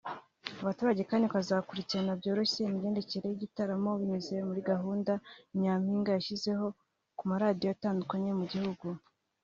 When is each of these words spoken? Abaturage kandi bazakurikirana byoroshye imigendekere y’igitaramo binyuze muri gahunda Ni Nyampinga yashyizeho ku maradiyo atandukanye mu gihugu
Abaturage 0.61 1.01
kandi 1.11 1.25
bazakurikirana 1.35 2.19
byoroshye 2.19 2.59
imigendekere 2.63 3.25
y’igitaramo 3.27 3.89
binyuze 3.99 4.35
muri 4.47 4.61
gahunda 4.71 5.13
Ni 5.51 5.59
Nyampinga 5.63 6.09
yashyizeho 6.13 6.65
ku 7.17 7.23
maradiyo 7.29 7.69
atandukanye 7.75 8.31
mu 8.39 8.45
gihugu 8.53 8.87